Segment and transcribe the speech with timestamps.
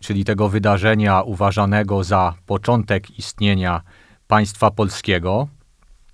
[0.00, 3.82] czyli tego wydarzenia uważanego za początek istnienia
[4.26, 5.48] państwa polskiego.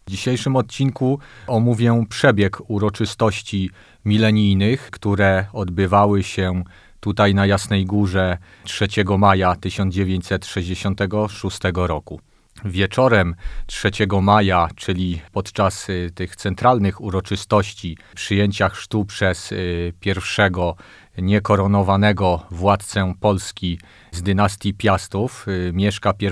[0.07, 3.71] W dzisiejszym odcinku omówię przebieg uroczystości
[4.05, 6.63] milenijnych, które odbywały się
[7.01, 12.21] tutaj na Jasnej Górze 3 maja 1966 roku.
[12.65, 13.35] Wieczorem
[13.67, 13.91] 3
[14.23, 20.77] maja, czyli podczas y, tych centralnych uroczystości przyjęcia chrztu przez y, pierwszego
[21.19, 23.79] niekoronowanego władcę Polski
[24.13, 26.27] z dynastii Piastów, y, Mieszka I,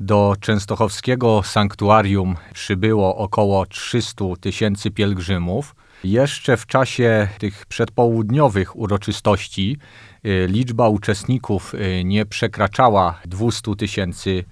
[0.00, 5.74] do częstochowskiego sanktuarium przybyło około 300 tysięcy pielgrzymów.
[6.04, 9.76] Jeszcze w czasie tych przedpołudniowych uroczystości
[10.48, 11.72] liczba uczestników
[12.04, 14.44] nie przekraczała 200 tysięcy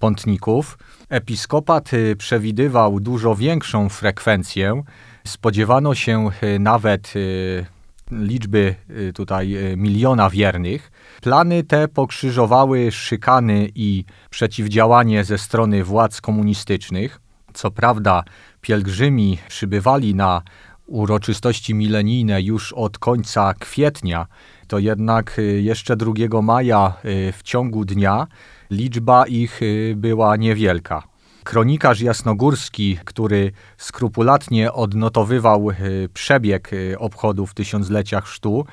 [0.00, 0.78] pątników.
[1.08, 4.82] Episkopat y, przewidywał dużo większą frekwencję.
[5.26, 7.66] Spodziewano się y, nawet y,
[8.10, 8.74] liczby
[9.14, 10.92] tutaj miliona wiernych.
[11.22, 17.20] Plany te pokrzyżowały szykany i przeciwdziałanie ze strony władz komunistycznych.
[17.54, 18.22] Co prawda,
[18.60, 20.42] pielgrzymi przybywali na
[20.86, 24.26] uroczystości milenijne już od końca kwietnia,
[24.68, 26.94] to jednak jeszcze 2 maja
[27.32, 28.26] w ciągu dnia
[28.70, 31.02] liczba ich y, była niewielka.
[31.44, 35.74] Kronikarz jasnogórski, który skrupulatnie odnotowywał y,
[36.14, 38.66] przebieg y, obchodów tysiąclecia chrztu,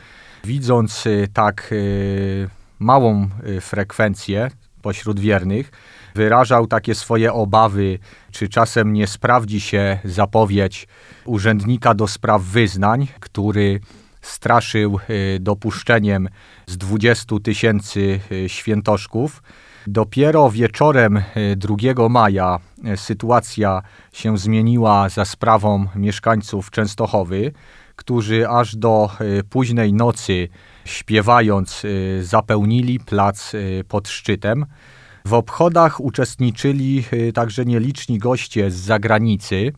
[0.43, 1.73] widząc tak
[2.79, 3.29] małą
[3.61, 4.49] frekwencję
[4.81, 5.71] pośród wiernych,
[6.15, 7.99] wyrażał takie swoje obawy,
[8.31, 10.87] czy czasem nie sprawdzi się zapowiedź
[11.25, 13.79] urzędnika do spraw wyznań, który
[14.23, 14.99] straszył
[15.39, 16.29] dopuszczeniem
[16.67, 19.41] z 20 tysięcy świętoszków
[19.87, 21.23] Dopiero wieczorem
[21.55, 21.75] 2
[22.05, 22.59] e, maja
[22.95, 23.81] sytuacja
[24.13, 27.51] się zmieniła za sprawą mieszkańców Częstochowy,
[27.95, 29.09] którzy aż do
[29.49, 30.47] późnej nocy
[30.85, 31.83] śpiewając
[32.21, 33.51] zapełnili plac
[33.87, 34.65] pod szczytem.
[35.25, 37.03] W obchodach uczestniczyli
[37.33, 39.71] także nieliczni goście z zagranicy,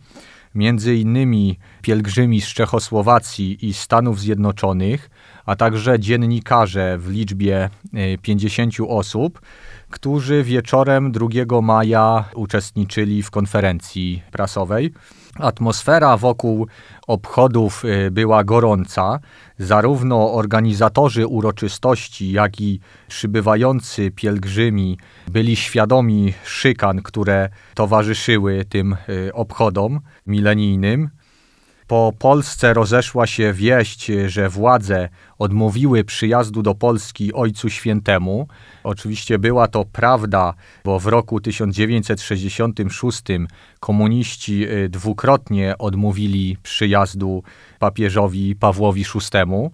[0.55, 5.09] między innymi pielgrzymi z Czechosłowacji i Stanów Zjednoczonych,
[5.45, 7.69] a także dziennikarze w liczbie
[8.21, 9.41] 50 osób,
[9.89, 11.27] którzy wieczorem 2
[11.61, 14.93] maja uczestniczyli w konferencji prasowej.
[15.39, 16.67] Atmosfera wokół
[17.07, 19.19] obchodów y, była gorąca.
[19.57, 24.97] Zarówno organizatorzy uroczystości, jak i przybywający pielgrzymi
[25.27, 31.09] byli świadomi szykan, które towarzyszyły tym y, obchodom milenijnym.
[31.87, 35.09] Po Polsce rozeszła się wieść, że władze
[35.39, 38.47] odmówiły przyjazdu do Polski Ojcu Świętemu.
[38.83, 40.53] Oczywiście była to prawda,
[40.83, 43.21] bo w roku 1966
[43.79, 47.43] komuniści y, dwukrotnie odmówili przyjazdu
[47.79, 49.69] papieżowi Pawłowi VI.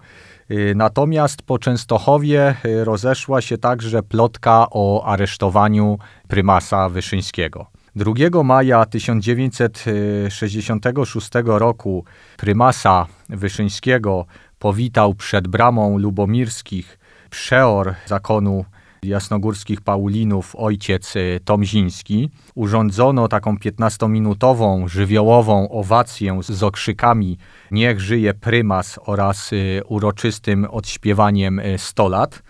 [0.51, 7.70] Y, natomiast po Częstochowie y, rozeszła się także plotka o aresztowaniu prymasa Wyszyńskiego.
[7.95, 12.05] 2 maja 1966 roku
[12.37, 14.25] prymasa Wyszyńskiego
[14.59, 16.99] powitał przed bramą lubomirskich
[17.29, 18.65] przeor zakonu
[19.03, 22.29] jasnogórskich Paulinów ojciec y, Tomziński.
[22.55, 27.37] Urządzono taką 15-minutową żywiołową owację z okrzykami
[27.71, 32.43] Niech żyje prymas oraz y, uroczystym odśpiewaniem 100 y, lat.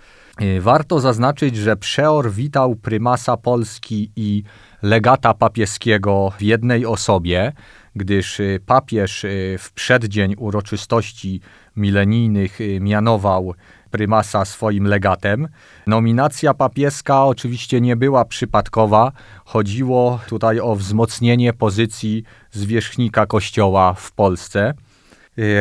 [0.60, 4.44] Warto zaznaczyć, że przeor witał prymasa Polski i
[4.82, 7.54] legata papieskiego w jednej osobie,
[7.96, 11.42] gdyż y, papież y, w przeddzień uroczystości
[11.76, 13.54] milenijnych mianował
[13.92, 15.48] prymasa swoim legatem.
[15.88, 19.12] Nominacja papieska oczywiście nie była przypadkowa.
[19.46, 24.74] Chodziło tutaj o wzmocnienie pozycji zwierzchnika Kościoła w Polsce.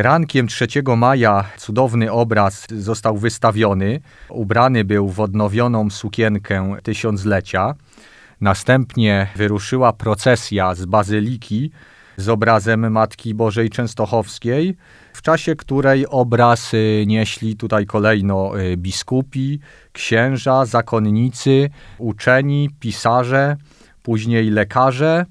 [0.01, 0.67] Rankiem 3
[0.97, 3.99] maja cudowny obraz został wystawiony.
[4.29, 7.75] Ubrany był w odnowioną sukienkę tysiąclecia.
[8.41, 11.71] Następnie wyruszyła procesja z bazyliki
[12.17, 14.77] z obrazem Matki Bożej Częstochowskiej,
[15.13, 19.59] w czasie której obraz y, nieśli tutaj kolejno y, biskupi,
[19.91, 23.57] księża, zakonnicy, uczeni, pisarze,
[24.03, 25.25] później lekarze,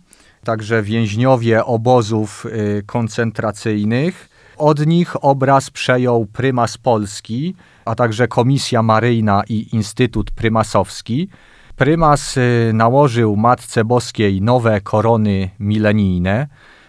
[0.44, 4.29] także więźniowie obozów y, koncentracyjnych.
[4.60, 7.54] Od nich obraz przejął prymas Polski,
[7.84, 11.28] a także Komisja Maryjna i Instytut Prymasowski.
[11.76, 12.38] Prymas
[12.72, 16.46] nałożył Matce Boskiej nowe korony milenijne,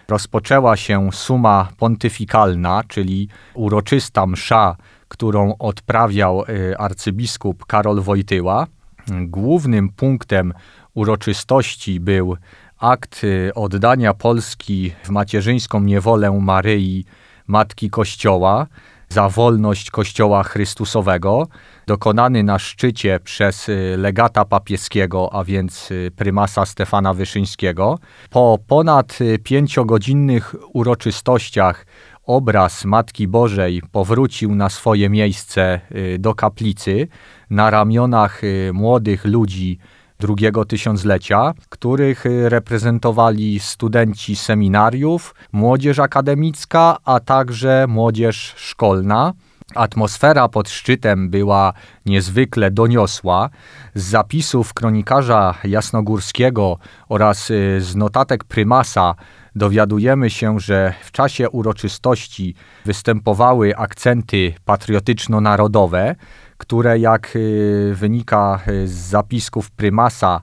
[0.08, 4.76] rozpoczęła się suma pontyfikalna, czyli uroczysta msza,
[5.08, 8.66] którą odprawiał y, arcybiskup Karol Wojtyła.
[9.08, 10.52] Głównym punktem
[10.94, 12.36] uroczystości był
[12.78, 17.04] akt y, oddania Polski w macierzyńską niewolę Maryi,
[17.52, 18.66] Matki Kościoła,
[19.08, 21.48] za wolność Kościoła Chrystusowego,
[21.86, 27.98] dokonany na szczycie przez y, legata papieskiego, a więc y, prymasa Stefana Wyszyńskiego.
[28.30, 31.86] Po ponad y, pięciogodzinnych uroczystościach
[32.26, 35.80] obraz Matki Bożej powrócił na swoje miejsce
[36.18, 37.08] do kaplicy
[37.50, 39.78] na ramionach młodych ludzi
[40.22, 49.32] drugiego tysiąclecia, których reprezentowali studenci seminariów, młodzież akademicka, a także młodzież szkolna.
[49.74, 51.72] Atmosfera pod szczytem była
[52.06, 53.50] niezwykle doniosła.
[53.94, 56.78] Z zapisów kronikarza jasnogórskiego
[57.08, 59.14] oraz y, z notatek prymasa
[59.54, 62.54] dowiadujemy się, że w czasie uroczystości
[62.84, 66.14] występowały akcenty patriotyczno-narodowe,
[66.62, 70.40] które jak y, wynika y, z zapisków prymasa,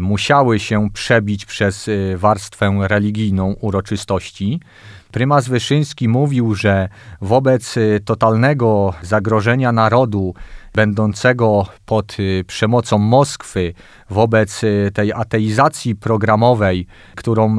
[0.00, 4.60] musiały się przebić przez warstwę religijną uroczystości.
[5.16, 6.88] Prymas Wyszyński mówił, że
[7.20, 10.34] wobec y, totalnego zagrożenia narodu,
[10.74, 13.74] będącego pod y, przemocą Moskwy,
[14.10, 17.56] wobec y, tej ateizacji programowej, którą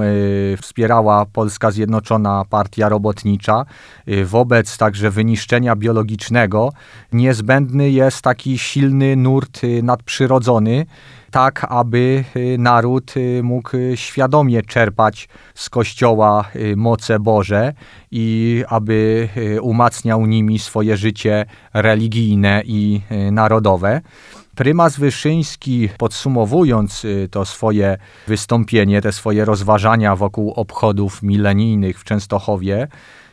[0.62, 3.66] wspierała Polska Zjednoczona Partia Robotnicza,
[4.26, 6.72] wobec także wyniszczenia biologicznego,
[7.12, 10.86] niezbędny jest taki silny nurt nadprzyrodzony,
[11.32, 17.74] tak aby y, naród y, mógł świadomie czerpać z Kościoła y, moce Boże
[18.12, 19.30] i aby
[19.62, 23.02] umacniał nimi swoje życie religijne i
[23.32, 24.02] narodowe.
[24.58, 32.88] Prymas Wyszyński, podsumowując to swoje wystąpienie, te swoje rozważania wokół obchodów milenijnych w Częstochowie,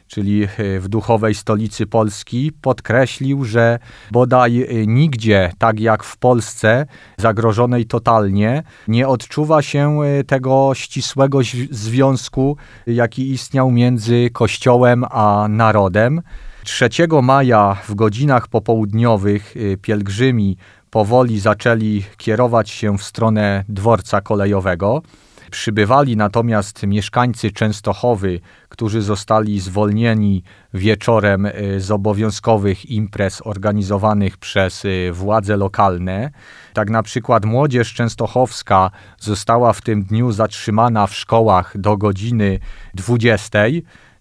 [0.07, 0.49] czyli e,
[0.81, 3.79] w duchowej stolicy Polski, podkreślił, że
[4.11, 6.87] bodaj e, nigdzie, tak jak w Polsce,
[7.17, 11.39] zagrożonej totalnie, nie odczuwa się tego ścisłego
[11.71, 12.57] związku,
[12.87, 16.23] jaki istniał między Kościołem a narodem.
[16.65, 16.89] 3
[17.23, 20.57] maja w godzinach popołudniowych pielgrzymi
[20.95, 25.03] powoli zaczęli kierować się w stronę dworca kolejowego.
[25.51, 30.43] Przybywali natomiast mieszkańcy Częstochowy, którzy zostali zwolnieni
[30.75, 36.31] wieczorem y, z obowiązkowych imprez organizowanych przez y, władze lokalne.
[36.73, 42.59] Tak na przykład młodzież częstochowska została w tym dniu zatrzymana w szkołach do godziny
[42.95, 43.59] 20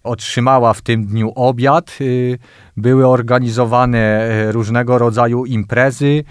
[0.04, 1.96] otrzymała w tym dniu obiad.
[2.00, 2.38] Y,
[2.76, 6.24] były organizowane różnego rodzaju imprezy,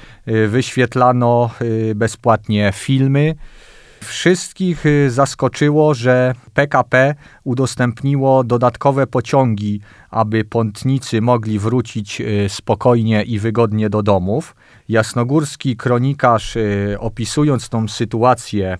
[0.48, 1.50] wyświetlano
[1.96, 3.36] bezpłatnie filmy.
[4.03, 13.39] Wszystkich y, zaskoczyło, że PKP udostępniło dodatkowe pociągi, aby pątnicy mogli wrócić y, spokojnie i
[13.39, 14.56] wygodnie do domów.
[14.89, 18.77] Jasnogórski kronikarz, y, opisując tą sytuację,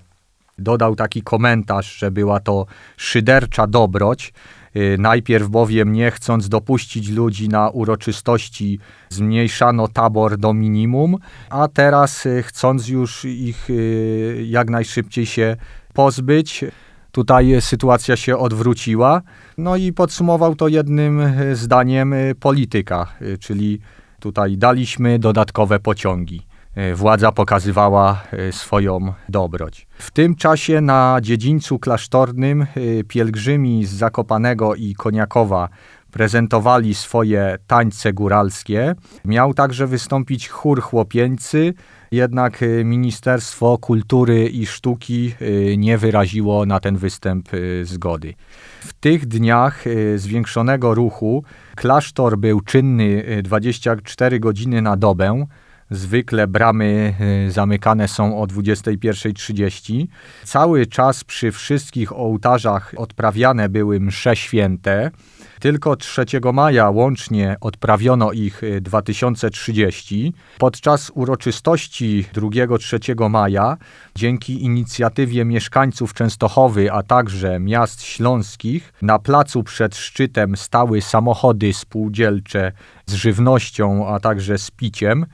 [0.58, 2.66] dodał taki komentarz, że była to
[2.98, 4.34] szydercza dobroć.
[4.76, 11.18] Y, najpierw bowiem nie chcąc dopuścić ludzi na uroczystości, zmniejszano tabor do minimum,
[11.50, 15.56] a teraz y, chcąc już ich y, jak najszybciej się
[15.94, 16.66] pozbyć,
[17.12, 19.22] tutaj sytuacja się odwróciła.
[19.58, 21.22] No i podsumował to jednym
[21.54, 23.08] zdaniem polityka,
[23.40, 23.80] czyli
[24.20, 26.53] tutaj daliśmy dodatkowe pociągi.
[26.76, 29.88] E, władza pokazywała e, swoją dobroć.
[29.98, 32.66] W tym czasie na dziedzińcu klasztornym e,
[33.08, 35.70] pielgrzymi z Zakopanego i Koniakowa
[36.12, 38.96] prezentowali swoje tańce góralskie.
[39.26, 41.74] Miał także wystąpić chór chłopieńcy,
[42.12, 45.36] jednak Ministerstwo Kultury i Sztuki
[45.78, 47.50] nie wyraziło na ten występ
[47.84, 48.34] zgody.
[48.80, 49.84] W tych dniach
[50.16, 51.44] zwiększonego ruchu
[51.76, 55.46] klasztor był czynny 24 godziny na dobę.
[55.94, 57.14] Zwykle bramy
[57.48, 60.08] y, zamykane są o 21.30.
[60.44, 65.12] Cały czas przy wszystkich ołtarzach odprawiane były msze święte.
[65.60, 70.34] Tylko 3 maja łącznie odprawiono ich 2030.
[70.58, 73.78] Podczas uroczystości 2-3 maja,
[74.16, 82.72] dzięki inicjatywie mieszkańców Częstochowy, a także miast śląskich, na placu przed szczytem stały samochody spółdzielcze
[83.06, 85.26] z żywnością, a także z piciem.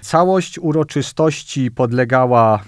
[0.00, 2.60] Całość uroczystości podlegała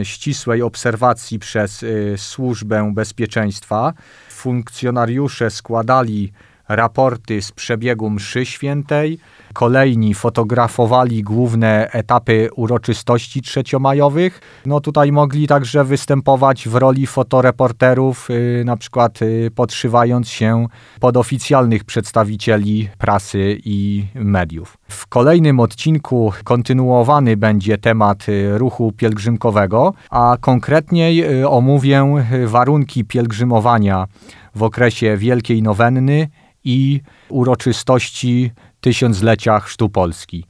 [0.00, 3.92] e, ścisłej obserwacji przez e, Służbę Bezpieczeństwa.
[4.30, 6.32] Funkcjonariusze składali
[6.68, 9.18] raporty z przebiegu mszy świętej.
[9.52, 14.40] Kolejni fotografowali główne etapy uroczystości trzeciomajowych.
[14.66, 20.66] No tutaj mogli także występować w roli fotoreporterów, yy, na przykład yy, podszywając się
[21.00, 24.78] pod oficjalnych przedstawicieli prasy i mediów.
[24.88, 34.06] W kolejnym odcinku kontynuowany będzie temat yy, ruchu pielgrzymkowego, a konkretniej omówię warunki pielgrzymowania
[34.54, 36.28] w okresie Wielkiej Nowenny
[36.64, 40.44] i uroczystości tysiąclecia Chrztu Polski.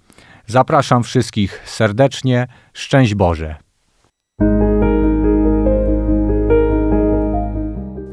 [0.47, 2.47] Zapraszam wszystkich serdecznie.
[2.73, 3.57] Szczęść Boże.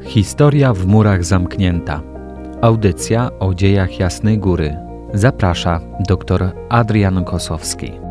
[0.04, 2.02] Historia w murach zamknięta.
[2.62, 4.76] Audycja o dziejach Jasnej Góry.
[5.14, 8.05] Zaprasza dr Adrian Kosowski.